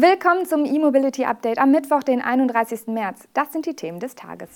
Willkommen 0.00 0.46
zum 0.46 0.64
E-Mobility 0.64 1.24
Update 1.24 1.58
am 1.58 1.72
Mittwoch, 1.72 2.04
den 2.04 2.22
31. 2.22 2.86
März. 2.86 3.26
Das 3.34 3.52
sind 3.52 3.66
die 3.66 3.74
Themen 3.74 3.98
des 3.98 4.14
Tages. 4.14 4.48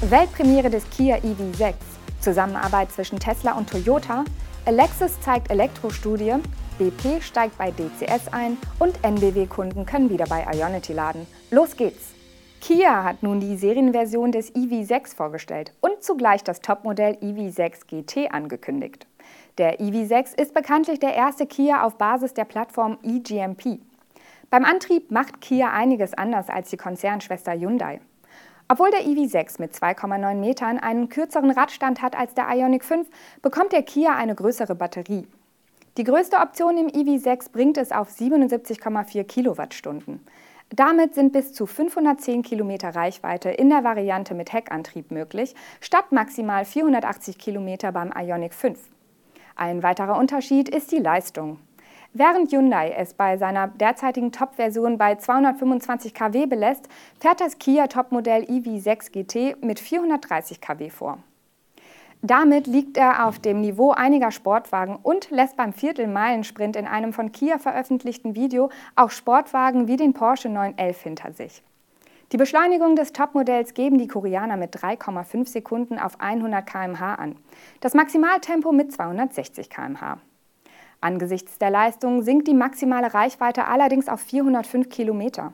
Weltpremiere 0.00 0.68
des 0.68 0.90
Kia 0.90 1.18
EV6, 1.18 1.74
Zusammenarbeit 2.20 2.90
zwischen 2.90 3.20
Tesla 3.20 3.52
und 3.52 3.70
Toyota, 3.70 4.24
Alexis 4.66 5.20
zeigt 5.20 5.52
Elektrostudie, 5.52 6.34
BP 6.80 7.22
steigt 7.22 7.56
bei 7.58 7.70
DCS 7.70 8.26
ein 8.32 8.56
und 8.80 9.04
NBW-Kunden 9.04 9.86
können 9.86 10.10
wieder 10.10 10.26
bei 10.26 10.44
Ionity 10.52 10.94
laden. 10.94 11.28
Los 11.52 11.76
geht's! 11.76 12.12
Kia 12.60 13.04
hat 13.04 13.22
nun 13.22 13.38
die 13.38 13.56
Serienversion 13.56 14.32
des 14.32 14.52
EV6 14.56 15.14
vorgestellt 15.14 15.74
und 15.80 16.02
zugleich 16.02 16.42
das 16.42 16.60
Topmodell 16.60 17.18
EV6 17.22 17.86
GT 17.86 18.32
angekündigt. 18.34 19.06
Der 19.58 19.80
EV6 19.80 20.40
ist 20.40 20.54
bekanntlich 20.54 21.00
der 21.00 21.14
erste 21.14 21.44
Kia 21.44 21.82
auf 21.82 21.98
Basis 21.98 22.32
der 22.32 22.44
Plattform 22.44 22.96
eGMP. 23.02 23.80
Beim 24.50 24.64
Antrieb 24.64 25.10
macht 25.10 25.40
Kia 25.40 25.72
einiges 25.72 26.14
anders 26.14 26.48
als 26.48 26.70
die 26.70 26.76
Konzernschwester 26.76 27.54
Hyundai. 27.54 28.00
Obwohl 28.68 28.92
der 28.92 29.02
EV6 29.04 29.60
mit 29.60 29.74
2,9 29.74 30.36
Metern 30.36 30.78
einen 30.78 31.08
kürzeren 31.08 31.50
Radstand 31.50 32.02
hat 32.02 32.16
als 32.16 32.34
der 32.34 32.48
Ioniq 32.48 32.84
5, 32.84 33.08
bekommt 33.42 33.72
der 33.72 33.82
Kia 33.82 34.14
eine 34.14 34.36
größere 34.36 34.76
Batterie. 34.76 35.26
Die 35.96 36.04
größte 36.04 36.36
Option 36.36 36.78
im 36.78 36.86
EV6 36.86 37.50
bringt 37.50 37.78
es 37.78 37.90
auf 37.90 38.10
77,4 38.10 39.24
Kilowattstunden. 39.24 40.24
Damit 40.70 41.16
sind 41.16 41.32
bis 41.32 41.52
zu 41.52 41.66
510 41.66 42.42
Kilometer 42.42 42.94
Reichweite 42.94 43.50
in 43.50 43.70
der 43.70 43.82
Variante 43.82 44.34
mit 44.34 44.52
Heckantrieb 44.52 45.10
möglich, 45.10 45.56
statt 45.80 46.12
maximal 46.12 46.64
480 46.64 47.38
Kilometer 47.38 47.90
beim 47.90 48.12
Ioniq 48.16 48.54
5. 48.54 48.78
Ein 49.58 49.82
weiterer 49.82 50.16
Unterschied 50.16 50.68
ist 50.68 50.92
die 50.92 51.00
Leistung. 51.00 51.58
Während 52.12 52.52
Hyundai 52.52 52.94
es 52.96 53.12
bei 53.12 53.36
seiner 53.38 53.66
derzeitigen 53.66 54.30
Top-Version 54.30 54.98
bei 54.98 55.16
225 55.16 56.14
kW 56.14 56.46
belässt, 56.46 56.88
fährt 57.18 57.40
das 57.40 57.58
Kia 57.58 57.88
Topmodell 57.88 58.44
EV6 58.44 59.10
GT 59.10 59.60
mit 59.64 59.80
430 59.80 60.60
kW 60.60 60.90
vor. 60.90 61.18
Damit 62.22 62.68
liegt 62.68 62.96
er 62.96 63.26
auf 63.26 63.40
dem 63.40 63.60
Niveau 63.60 63.90
einiger 63.90 64.30
Sportwagen 64.30 64.94
und 65.02 65.28
lässt 65.30 65.56
beim 65.56 65.72
Viertelmeilensprint 65.72 66.76
in 66.76 66.86
einem 66.86 67.12
von 67.12 67.32
Kia 67.32 67.58
veröffentlichten 67.58 68.36
Video 68.36 68.70
auch 68.94 69.10
Sportwagen 69.10 69.88
wie 69.88 69.96
den 69.96 70.14
Porsche 70.14 70.48
911 70.50 71.02
hinter 71.02 71.32
sich. 71.32 71.64
Die 72.30 72.36
Beschleunigung 72.36 72.94
des 72.94 73.14
Topmodells 73.14 73.72
geben 73.72 73.96
die 73.96 74.06
Koreaner 74.06 74.58
mit 74.58 74.76
3,5 74.76 75.48
Sekunden 75.48 75.98
auf 75.98 76.20
100 76.20 76.66
km/h 76.66 77.14
an, 77.14 77.36
das 77.80 77.94
Maximaltempo 77.94 78.70
mit 78.70 78.92
260 78.92 79.70
km/h. 79.70 80.18
Angesichts 81.00 81.56
der 81.56 81.70
Leistung 81.70 82.20
sinkt 82.20 82.46
die 82.46 82.54
maximale 82.54 83.14
Reichweite 83.14 83.66
allerdings 83.66 84.10
auf 84.10 84.20
405 84.20 84.90
km. 84.90 85.52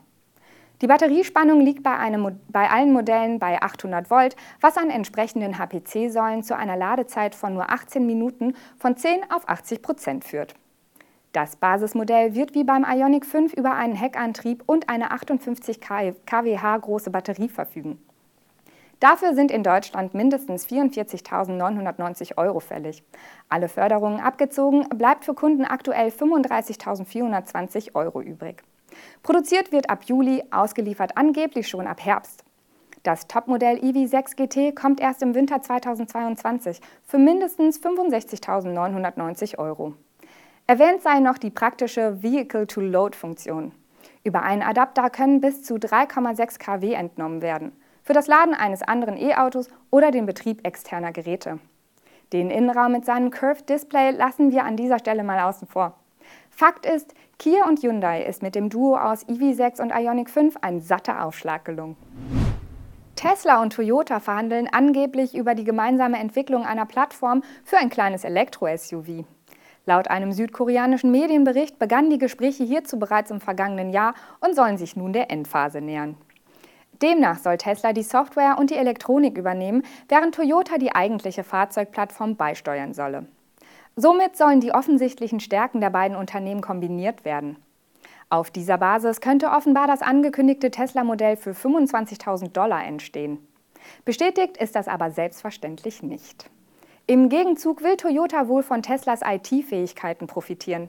Die 0.83 0.89
Batteriespannung 0.89 1.61
liegt 1.61 1.85
bei, 1.85 1.97
einem, 1.97 2.41
bei, 2.49 2.69
allen 2.69 2.93
Modellen 2.93 3.39
bei 3.39 3.63
800 3.63 4.11
Volt, 4.11 4.35
was 4.61 4.77
an 4.77 4.91
entsprechenden 4.91 5.59
HPC-Säulen 5.59 6.43
zu 6.43 6.57
einer 6.57 6.77
Ladezeit 6.77 7.37
von 7.37 7.55
nur 7.55 7.71
18 7.71 8.05
Minuten 8.05 8.55
von 8.79 8.97
10 8.97 9.31
auf 9.31 9.49
80 9.49 9.81
Prozent 9.81 10.25
führt. 10.25 10.57
Das 11.35 11.57
Basismodell 11.57 12.37
wird 12.37 12.55
wie 12.55 12.63
beim 12.63 12.87
Ioniq 12.89 13.27
5 13.27 13.55
über 13.55 13.75
einen 13.75 13.97
Heckantrieb 13.97 14.63
und 14.67 14.89
eine 14.89 15.11
58 15.11 15.81
kWh 15.81 16.79
große 16.81 17.11
Batterie 17.11 17.49
verfügen. 17.49 17.99
Dafür 19.01 19.35
sind 19.35 19.51
in 19.51 19.65
Deutschland 19.65 20.15
mindestens 20.15 20.65
44.990 20.69 22.39
Euro 22.39 22.61
fällig. 22.61 23.03
Alle 23.49 23.69
Förderungen 23.69 24.21
abgezogen, 24.21 24.89
bleibt 24.91 25.25
für 25.25 25.35
Kunden 25.35 25.65
aktuell 25.65 26.11
35.420 26.11 27.97
Euro 27.97 28.23
übrig. 28.23 28.63
Produziert 29.25 29.73
wird 29.73 29.91
ab 29.91 30.05
Juli, 30.05 30.45
ausgeliefert 30.53 31.17
angeblich 31.17 31.67
schon 31.67 31.89
ab 31.89 32.05
Herbst. 32.05 32.45
Das 33.03 33.27
Topmodell 33.27 33.79
EV6 33.79 34.37
GT 34.37 34.77
kommt 34.77 35.01
erst 35.01 35.21
im 35.21 35.35
Winter 35.35 35.61
2022 35.61 36.81
für 37.03 37.19
mindestens 37.19 37.83
65.990 37.83 39.59
Euro. 39.59 39.95
Erwähnt 40.67 41.03
sei 41.03 41.21
noch 41.21 41.37
die 41.37 41.51
praktische 41.51 42.23
Vehicle-to-Load-Funktion. 42.23 43.73
Über 44.23 44.43
einen 44.43 44.63
Adapter 44.63 45.11
können 45.11 45.43
bis 45.43 45.63
zu 45.63 45.75
3,6 45.75 46.59
kW 46.59 46.95
entnommen 46.95 47.43
werden, 47.43 47.73
für 48.03 48.15
das 48.15 48.29
Laden 48.29 48.55
eines 48.55 48.81
anderen 48.81 49.19
E-Autos 49.19 49.69
oder 49.91 50.11
den 50.11 50.25
Betrieb 50.25 50.67
externer 50.67 51.13
Geräte. 51.13 51.59
Den 52.33 52.51
Innenraum 52.51 52.93
mit 52.93 53.05
seinem 53.05 53.31
Curved 53.31 53.69
Display 53.69 54.13
lassen 54.13 54.53
wir 54.53 54.65
an 54.65 54.79
dieser 54.79 54.99
Stelle 54.99 55.23
mal 55.23 55.41
außen 55.41 55.69
vor. 55.69 55.99
Fakt 56.49 56.87
ist, 56.87 57.13
Kia 57.39 57.69
und 57.69 57.83
Hyundai 57.83 58.23
ist 58.23 58.43
mit 58.43 58.55
dem 58.55 58.71
Duo 58.71 58.97
aus 58.97 59.29
EV6 59.29 59.83
und 59.83 59.91
Ioniq 59.91 60.31
5 60.31 60.57
ein 60.63 60.81
satter 60.81 61.27
Aufschlag 61.27 61.67
gelungen. 61.67 61.99
Tesla 63.17 63.61
und 63.61 63.75
Toyota 63.75 64.19
verhandeln 64.19 64.67
angeblich 64.73 65.35
über 65.35 65.55
die 65.55 65.65
gemeinsame 65.65 66.19
Entwicklung 66.19 66.65
einer 66.65 66.87
Plattform 66.87 67.43
für 67.65 67.77
ein 67.77 67.91
kleines 67.91 68.25
Elektro-SUV. 68.25 69.27
Laut 69.87 70.09
einem 70.09 70.33
südkoreanischen 70.33 71.11
Medienbericht 71.11 71.79
begannen 71.79 72.11
die 72.11 72.19
Gespräche 72.19 72.65
hierzu 72.65 72.99
bereits 72.99 73.31
im 73.31 73.41
vergangenen 73.41 73.91
Jahr 73.91 74.15
und 74.41 74.57
sollen 74.57 74.79
sich 74.79 74.97
nun 74.97 75.13
der 75.13 75.31
Endphase 75.31 75.81
nähern. 75.81 76.17
Demnach 77.03 77.39
soll 77.39 77.59
Tesla 77.59 77.93
die 77.93 78.03
Software 78.03 78.57
und 78.59 78.71
die 78.71 78.77
Elektronik 78.77 79.37
übernehmen, 79.37 79.83
während 80.09 80.35
Toyota 80.35 80.79
die 80.79 80.95
eigentliche 80.95 81.45
Fahrzeugplattform 81.45 82.37
beisteuern 82.37 82.95
solle. 82.95 83.27
Somit 83.97 84.37
sollen 84.37 84.61
die 84.61 84.73
offensichtlichen 84.73 85.41
Stärken 85.41 85.81
der 85.81 85.91
beiden 85.91 86.17
Unternehmen 86.17 86.63
kombiniert 86.63 87.25
werden. 87.25 87.57
Auf 88.31 88.51
dieser 88.51 88.79
Basis 88.79 89.21
könnte 89.21 89.51
offenbar 89.51 89.87
das 89.87 90.03
angekündigte 90.03 90.71
Tesla-Modell 90.71 91.37
für 91.37 91.53
25.000 91.53 92.53
Dollar 92.53 92.85
entstehen. 92.85 93.47
Bestätigt 94.05 94.57
ist 94.57 94.75
das 94.75 94.89
aber 94.89 95.11
selbstverständlich 95.11 96.03
nicht. 96.03 96.51
Im 97.07 97.29
Gegenzug 97.29 97.83
will 97.83 97.99
Toyota 97.99 98.49
wohl 98.49 98.63
von 98.63 98.81
Teslas 98.81 99.21
IT-Fähigkeiten 99.23 100.27
profitieren. 100.27 100.89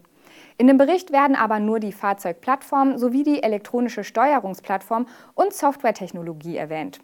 In 0.57 0.67
dem 0.67 0.77
Bericht 0.77 1.11
werden 1.11 1.35
aber 1.35 1.59
nur 1.59 1.81
die 1.81 1.91
Fahrzeugplattform 1.91 2.97
sowie 2.97 3.23
die 3.23 3.43
elektronische 3.43 4.05
Steuerungsplattform 4.05 5.07
und 5.33 5.53
Softwaretechnologie 5.53 6.55
erwähnt. 6.55 6.99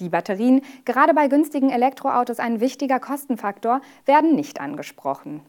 Die 0.00 0.08
Batterien, 0.08 0.62
gerade 0.86 1.12
bei 1.12 1.28
günstigen 1.28 1.68
Elektroautos 1.68 2.38
ein 2.38 2.60
wichtiger 2.60 3.00
Kostenfaktor, 3.00 3.82
werden 4.06 4.34
nicht 4.34 4.62
angesprochen. 4.62 5.42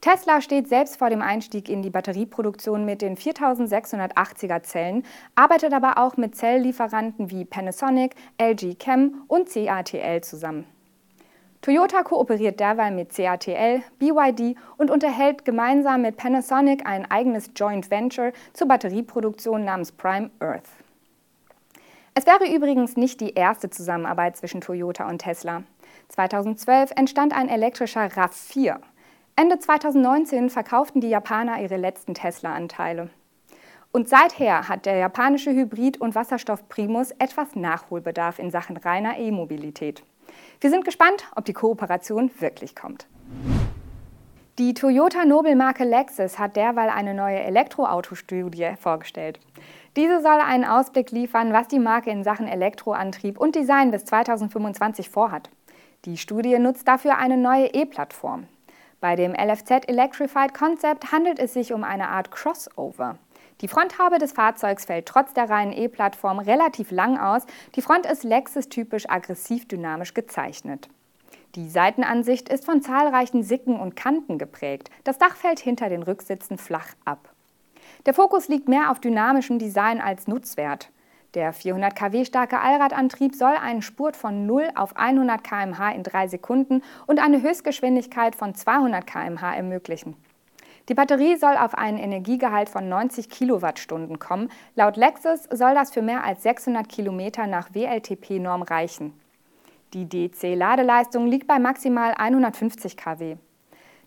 Tesla 0.00 0.40
steht 0.40 0.66
selbst 0.66 0.96
vor 0.96 1.10
dem 1.10 1.20
Einstieg 1.20 1.68
in 1.68 1.82
die 1.82 1.90
Batterieproduktion 1.90 2.86
mit 2.86 3.02
den 3.02 3.18
4680er 3.18 4.62
Zellen, 4.62 5.04
arbeitet 5.34 5.74
aber 5.74 5.98
auch 5.98 6.16
mit 6.16 6.36
Zelllieferanten 6.36 7.30
wie 7.30 7.44
Panasonic, 7.44 8.14
LG 8.40 8.78
Chem 8.78 9.24
und 9.26 9.50
CATL 9.52 10.22
zusammen. 10.22 10.77
Toyota 11.60 12.04
kooperiert 12.04 12.60
derweil 12.60 12.92
mit 12.92 13.14
CATL, 13.14 13.82
BYD 13.98 14.56
und 14.76 14.90
unterhält 14.90 15.44
gemeinsam 15.44 16.02
mit 16.02 16.16
Panasonic 16.16 16.86
ein 16.86 17.10
eigenes 17.10 17.50
Joint 17.56 17.90
Venture 17.90 18.32
zur 18.52 18.68
Batterieproduktion 18.68 19.64
namens 19.64 19.90
Prime 19.90 20.30
Earth. 20.38 20.68
Es 22.14 22.26
wäre 22.26 22.52
übrigens 22.52 22.96
nicht 22.96 23.20
die 23.20 23.34
erste 23.34 23.70
Zusammenarbeit 23.70 24.36
zwischen 24.36 24.60
Toyota 24.60 25.08
und 25.08 25.18
Tesla. 25.18 25.64
2012 26.08 26.92
entstand 26.96 27.32
ein 27.32 27.48
elektrischer 27.48 28.06
RAV4. 28.06 28.76
Ende 29.36 29.58
2019 29.58 30.50
verkauften 30.50 31.00
die 31.00 31.10
Japaner 31.10 31.60
ihre 31.60 31.76
letzten 31.76 32.14
Tesla-Anteile. 32.14 33.10
Und 33.92 34.08
seither 34.08 34.68
hat 34.68 34.86
der 34.86 34.96
japanische 34.96 35.50
Hybrid- 35.50 36.00
und 36.00 36.14
Wasserstoff-Primus 36.14 37.12
etwas 37.12 37.56
Nachholbedarf 37.56 38.38
in 38.38 38.50
Sachen 38.50 38.76
reiner 38.76 39.18
E-Mobilität. 39.18 40.02
Wir 40.60 40.70
sind 40.70 40.84
gespannt, 40.84 41.24
ob 41.36 41.44
die 41.44 41.52
Kooperation 41.52 42.30
wirklich 42.40 42.74
kommt. 42.74 43.06
Die 44.58 44.74
Toyota 44.74 45.24
Nobelmarke 45.24 45.84
Lexus 45.84 46.36
hat 46.40 46.56
derweil 46.56 46.90
eine 46.90 47.14
neue 47.14 47.38
Elektroautostudie 47.38 48.74
vorgestellt. 48.76 49.38
Diese 49.94 50.20
soll 50.20 50.40
einen 50.40 50.64
Ausblick 50.64 51.12
liefern, 51.12 51.52
was 51.52 51.68
die 51.68 51.78
Marke 51.78 52.10
in 52.10 52.24
Sachen 52.24 52.48
Elektroantrieb 52.48 53.38
und 53.38 53.54
Design 53.54 53.92
bis 53.92 54.04
2025 54.06 55.10
vorhat. 55.10 55.48
Die 56.06 56.16
Studie 56.16 56.58
nutzt 56.58 56.88
dafür 56.88 57.18
eine 57.18 57.36
neue 57.36 57.66
E-Plattform. 57.66 58.48
Bei 59.00 59.14
dem 59.14 59.34
LFZ 59.34 59.88
Electrified 59.88 60.54
Concept 60.54 61.12
handelt 61.12 61.38
es 61.38 61.54
sich 61.54 61.72
um 61.72 61.84
eine 61.84 62.08
Art 62.08 62.32
Crossover. 62.32 63.16
Die 63.60 63.68
Fronthaube 63.68 64.18
des 64.18 64.32
Fahrzeugs 64.32 64.84
fällt 64.84 65.06
trotz 65.06 65.34
der 65.34 65.50
reinen 65.50 65.72
E-Plattform 65.72 66.38
relativ 66.38 66.92
lang 66.92 67.18
aus. 67.18 67.42
Die 67.74 67.82
Front 67.82 68.06
ist 68.06 68.22
Lexus-typisch 68.22 69.10
aggressiv 69.10 69.66
dynamisch 69.66 70.14
gezeichnet. 70.14 70.88
Die 71.56 71.68
Seitenansicht 71.68 72.48
ist 72.48 72.64
von 72.64 72.82
zahlreichen 72.82 73.42
Sicken 73.42 73.80
und 73.80 73.96
Kanten 73.96 74.38
geprägt. 74.38 74.90
Das 75.02 75.18
Dach 75.18 75.34
fällt 75.34 75.58
hinter 75.58 75.88
den 75.88 76.04
Rücksitzen 76.04 76.56
flach 76.56 76.94
ab. 77.04 77.30
Der 78.06 78.14
Fokus 78.14 78.46
liegt 78.46 78.68
mehr 78.68 78.92
auf 78.92 79.00
dynamischem 79.00 79.58
Design 79.58 80.00
als 80.00 80.28
Nutzwert. 80.28 80.90
Der 81.34 81.52
400 81.52 81.96
kW 81.96 82.24
starke 82.24 82.60
Allradantrieb 82.60 83.34
soll 83.34 83.54
einen 83.56 83.82
Spurt 83.82 84.16
von 84.16 84.46
0 84.46 84.70
auf 84.76 84.96
100 84.96 85.42
km/h 85.42 85.90
in 85.90 86.04
drei 86.04 86.28
Sekunden 86.28 86.82
und 87.06 87.18
eine 87.18 87.42
Höchstgeschwindigkeit 87.42 88.36
von 88.36 88.54
200 88.54 89.06
km/h 89.06 89.54
ermöglichen. 89.54 90.16
Die 90.88 90.94
Batterie 90.94 91.36
soll 91.36 91.56
auf 91.56 91.74
einen 91.74 91.98
Energiegehalt 91.98 92.70
von 92.70 92.88
90 92.88 93.28
Kilowattstunden 93.28 94.18
kommen. 94.18 94.50
Laut 94.74 94.96
Lexus 94.96 95.44
soll 95.52 95.74
das 95.74 95.90
für 95.90 96.00
mehr 96.00 96.24
als 96.24 96.42
600 96.42 96.88
Kilometer 96.88 97.46
nach 97.46 97.74
WLTP-Norm 97.74 98.62
reichen. 98.62 99.12
Die 99.92 100.08
DC-Ladeleistung 100.08 101.26
liegt 101.26 101.46
bei 101.46 101.58
maximal 101.58 102.14
150 102.14 102.96
kW. 102.96 103.36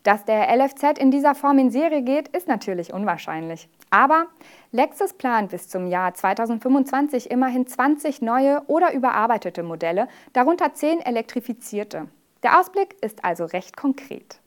Dass 0.01 0.25
der 0.25 0.55
LFZ 0.55 0.97
in 0.97 1.11
dieser 1.11 1.35
Form 1.35 1.59
in 1.59 1.69
Serie 1.69 2.01
geht, 2.01 2.27
ist 2.29 2.47
natürlich 2.47 2.91
unwahrscheinlich. 2.91 3.69
Aber 3.91 4.25
Lexus 4.71 5.13
plant 5.13 5.51
bis 5.51 5.69
zum 5.69 5.85
Jahr 5.85 6.15
2025 6.15 7.29
immerhin 7.29 7.67
20 7.67 8.23
neue 8.23 8.63
oder 8.65 8.93
überarbeitete 8.93 9.61
Modelle, 9.61 10.07
darunter 10.33 10.73
10 10.73 11.01
elektrifizierte. 11.01 12.07
Der 12.41 12.59
Ausblick 12.59 12.95
ist 13.01 13.23
also 13.23 13.45
recht 13.45 13.77
konkret. 13.77 14.39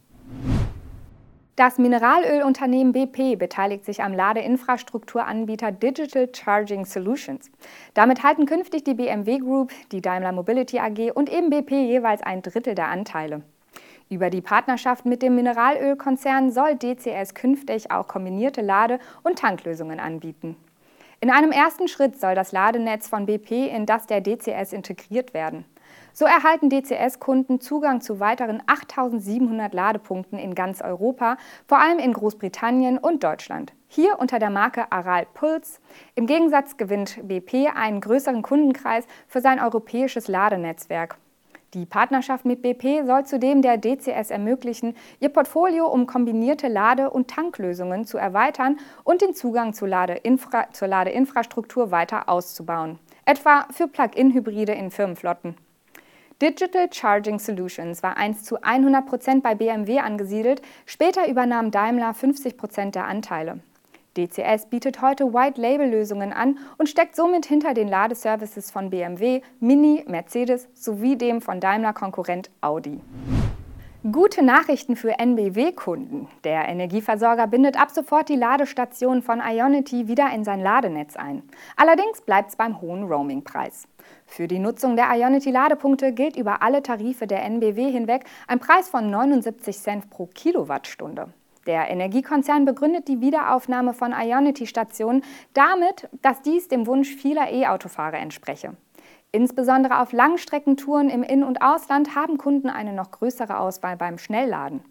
Das 1.56 1.78
Mineralölunternehmen 1.78 2.92
BP 2.92 3.36
beteiligt 3.38 3.84
sich 3.84 4.02
am 4.02 4.12
Ladeinfrastrukturanbieter 4.12 5.70
Digital 5.70 6.28
Charging 6.34 6.84
Solutions. 6.84 7.48
Damit 7.94 8.24
halten 8.24 8.44
künftig 8.44 8.82
die 8.82 8.94
BMW 8.94 9.38
Group, 9.38 9.70
die 9.92 10.00
Daimler 10.00 10.32
Mobility 10.32 10.80
AG 10.80 11.12
und 11.14 11.32
eben 11.32 11.50
BP 11.50 11.70
jeweils 11.70 12.22
ein 12.22 12.42
Drittel 12.42 12.74
der 12.74 12.88
Anteile. 12.88 13.42
Über 14.10 14.30
die 14.30 14.40
Partnerschaft 14.40 15.06
mit 15.06 15.22
dem 15.22 15.36
Mineralölkonzern 15.36 16.50
soll 16.50 16.74
DCS 16.74 17.34
künftig 17.34 17.92
auch 17.92 18.08
kombinierte 18.08 18.60
Lade- 18.60 18.98
und 19.22 19.38
Tanklösungen 19.38 20.00
anbieten. 20.00 20.56
In 21.20 21.30
einem 21.30 21.52
ersten 21.52 21.86
Schritt 21.86 22.20
soll 22.20 22.34
das 22.34 22.50
Ladenetz 22.50 23.06
von 23.06 23.26
BP 23.26 23.68
in 23.68 23.86
das 23.86 24.08
der 24.08 24.20
DCS 24.20 24.72
integriert 24.72 25.34
werden. 25.34 25.64
So 26.16 26.26
erhalten 26.26 26.70
DCS-Kunden 26.70 27.60
Zugang 27.60 28.00
zu 28.00 28.20
weiteren 28.20 28.62
8700 28.66 29.74
Ladepunkten 29.74 30.38
in 30.38 30.54
ganz 30.54 30.80
Europa, 30.80 31.36
vor 31.66 31.80
allem 31.80 31.98
in 31.98 32.12
Großbritannien 32.12 32.98
und 32.98 33.24
Deutschland. 33.24 33.72
Hier 33.88 34.20
unter 34.20 34.38
der 34.38 34.50
Marke 34.50 34.92
Aral 34.92 35.26
Pulse. 35.34 35.80
Im 36.14 36.28
Gegensatz 36.28 36.76
gewinnt 36.76 37.18
BP 37.26 37.66
einen 37.74 38.00
größeren 38.00 38.42
Kundenkreis 38.42 39.08
für 39.26 39.40
sein 39.40 39.58
europäisches 39.58 40.28
Ladenetzwerk. 40.28 41.16
Die 41.74 41.84
Partnerschaft 41.84 42.44
mit 42.44 42.62
BP 42.62 43.04
soll 43.04 43.26
zudem 43.26 43.60
der 43.60 43.76
DCS 43.76 44.30
ermöglichen, 44.30 44.94
ihr 45.18 45.30
Portfolio 45.30 45.88
um 45.88 46.06
kombinierte 46.06 46.68
Lade- 46.68 47.10
und 47.10 47.26
Tanklösungen 47.26 48.04
zu 48.04 48.18
erweitern 48.18 48.76
und 49.02 49.20
den 49.20 49.34
Zugang 49.34 49.74
zur, 49.74 49.88
Ladeinfra 49.88 50.70
zur 50.70 50.86
Ladeinfrastruktur 50.86 51.90
weiter 51.90 52.28
auszubauen, 52.28 53.00
etwa 53.24 53.66
für 53.72 53.88
Plug-in-Hybride 53.88 54.74
in 54.74 54.92
Firmenflotten. 54.92 55.56
Digital 56.42 56.88
Charging 56.90 57.38
Solutions 57.38 58.02
war 58.02 58.16
einst 58.16 58.44
zu 58.46 58.60
100 58.60 59.06
Prozent 59.06 59.42
bei 59.44 59.54
BMW 59.54 60.00
angesiedelt, 60.00 60.62
später 60.84 61.28
übernahm 61.28 61.70
Daimler 61.70 62.12
50 62.12 62.56
Prozent 62.56 62.96
der 62.96 63.06
Anteile. 63.06 63.60
DCS 64.16 64.66
bietet 64.66 65.00
heute 65.00 65.32
White-Label-Lösungen 65.32 66.32
an 66.32 66.58
und 66.76 66.88
steckt 66.88 67.14
somit 67.14 67.46
hinter 67.46 67.72
den 67.72 67.88
Ladeservices 67.88 68.72
von 68.72 68.90
BMW, 68.90 69.42
Mini, 69.60 70.04
Mercedes 70.08 70.68
sowie 70.74 71.16
dem 71.16 71.40
von 71.40 71.60
Daimler-Konkurrent 71.60 72.50
Audi. 72.60 73.00
Gute 74.12 74.42
Nachrichten 74.44 74.96
für 74.96 75.18
NBW-Kunden. 75.18 76.28
Der 76.44 76.68
Energieversorger 76.68 77.46
bindet 77.46 77.80
ab 77.80 77.90
sofort 77.90 78.28
die 78.28 78.36
Ladestationen 78.36 79.22
von 79.22 79.40
Ionity 79.40 80.08
wieder 80.08 80.30
in 80.30 80.44
sein 80.44 80.60
Ladenetz 80.60 81.16
ein. 81.16 81.42
Allerdings 81.74 82.20
bleibt 82.20 82.50
es 82.50 82.56
beim 82.56 82.82
hohen 82.82 83.04
Roamingpreis. 83.04 83.88
Für 84.26 84.46
die 84.46 84.58
Nutzung 84.58 84.96
der 84.96 85.06
Ionity-Ladepunkte 85.10 86.12
gilt 86.12 86.36
über 86.36 86.60
alle 86.60 86.82
Tarife 86.82 87.26
der 87.26 87.42
NBW 87.44 87.90
hinweg 87.90 88.26
ein 88.46 88.58
Preis 88.58 88.90
von 88.90 89.08
79 89.08 89.78
Cent 89.78 90.10
pro 90.10 90.26
Kilowattstunde. 90.26 91.32
Der 91.66 91.90
Energiekonzern 91.90 92.66
begründet 92.66 93.08
die 93.08 93.22
Wiederaufnahme 93.22 93.94
von 93.94 94.12
Ionity-Stationen 94.12 95.24
damit, 95.54 96.10
dass 96.20 96.42
dies 96.42 96.68
dem 96.68 96.86
Wunsch 96.86 97.08
vieler 97.08 97.50
E-Autofahrer 97.50 98.18
entspreche. 98.18 98.76
Insbesondere 99.34 100.00
auf 100.00 100.12
Langstreckentouren 100.12 101.10
im 101.10 101.24
In- 101.24 101.42
und 101.42 101.60
Ausland 101.60 102.14
haben 102.14 102.38
Kunden 102.38 102.70
eine 102.70 102.92
noch 102.92 103.10
größere 103.10 103.58
Auswahl 103.58 103.96
beim 103.96 104.16
Schnellladen. 104.16 104.84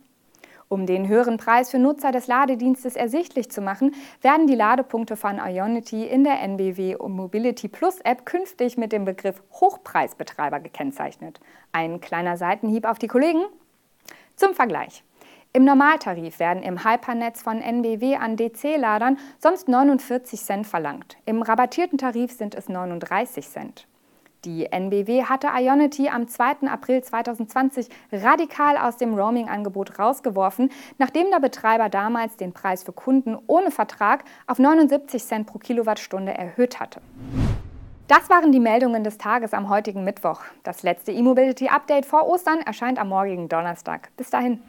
Um 0.67 0.85
den 0.85 1.07
höheren 1.07 1.37
Preis 1.37 1.71
für 1.71 1.79
Nutzer 1.79 2.11
des 2.11 2.27
Ladedienstes 2.27 2.97
ersichtlich 2.97 3.49
zu 3.49 3.61
machen, 3.61 3.95
werden 4.21 4.45
die 4.45 4.55
Ladepunkte 4.55 5.15
von 5.15 5.39
Ionity 5.39 6.03
in 6.05 6.25
der 6.25 6.41
NBW 6.41 6.97
Mobility 7.07 7.69
Plus 7.69 8.01
App 8.01 8.25
künftig 8.25 8.75
mit 8.77 8.91
dem 8.91 9.05
Begriff 9.05 9.41
Hochpreisbetreiber 9.53 10.59
gekennzeichnet. 10.59 11.39
Ein 11.71 12.01
kleiner 12.01 12.35
Seitenhieb 12.35 12.85
auf 12.85 12.99
die 12.99 13.07
Kollegen. 13.07 13.45
Zum 14.35 14.55
Vergleich. 14.55 15.05
Im 15.53 15.63
Normaltarif 15.63 16.39
werden 16.39 16.63
im 16.63 16.83
Hypernetz 16.83 17.41
von 17.41 17.61
NBW 17.61 18.17
an 18.17 18.35
DC-Ladern 18.35 19.19
sonst 19.39 19.69
49 19.69 20.37
Cent 20.41 20.67
verlangt. 20.67 21.15
Im 21.25 21.43
rabattierten 21.43 21.97
Tarif 21.97 22.33
sind 22.33 22.55
es 22.55 22.67
39 22.67 23.47
Cent. 23.47 23.87
Die 24.45 24.65
NBW 24.65 25.23
hatte 25.23 25.47
Ionity 25.55 26.09
am 26.09 26.27
2. 26.27 26.67
April 26.67 27.01
2020 27.01 27.87
radikal 28.11 28.75
aus 28.75 28.97
dem 28.97 29.13
Roaming-Angebot 29.13 29.97
rausgeworfen, 29.97 30.69
nachdem 30.97 31.31
der 31.31 31.39
Betreiber 31.39 31.87
damals 31.87 32.35
den 32.35 32.51
Preis 32.51 32.83
für 32.83 32.91
Kunden 32.91 33.37
ohne 33.47 33.71
Vertrag 33.71 34.25
auf 34.45 34.59
79 34.59 35.23
Cent 35.23 35.47
pro 35.47 35.59
Kilowattstunde 35.59 36.33
erhöht 36.33 36.81
hatte. 36.81 36.99
Das 38.09 38.29
waren 38.29 38.51
die 38.51 38.59
Meldungen 38.59 39.05
des 39.05 39.17
Tages 39.17 39.53
am 39.53 39.69
heutigen 39.69 40.03
Mittwoch. 40.03 40.41
Das 40.63 40.83
letzte 40.83 41.13
E-Mobility-Update 41.13 42.05
vor 42.05 42.27
Ostern 42.27 42.59
erscheint 42.59 42.99
am 42.99 43.07
morgigen 43.07 43.47
Donnerstag. 43.47 44.09
Bis 44.17 44.29
dahin. 44.29 44.61